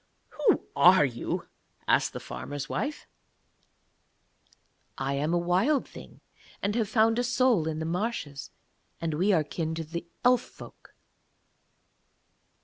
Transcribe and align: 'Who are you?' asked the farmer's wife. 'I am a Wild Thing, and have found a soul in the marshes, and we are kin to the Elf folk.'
'Who 0.29 0.65
are 0.75 1.05
you?' 1.05 1.45
asked 1.87 2.13
the 2.13 2.19
farmer's 2.19 2.67
wife. 2.67 3.05
'I 4.97 5.13
am 5.13 5.31
a 5.31 5.37
Wild 5.37 5.87
Thing, 5.87 6.21
and 6.59 6.73
have 6.73 6.89
found 6.89 7.19
a 7.19 7.23
soul 7.23 7.67
in 7.67 7.77
the 7.77 7.85
marshes, 7.85 8.49
and 8.99 9.13
we 9.13 9.31
are 9.31 9.43
kin 9.43 9.75
to 9.75 9.83
the 9.83 10.07
Elf 10.25 10.41
folk.' 10.41 10.95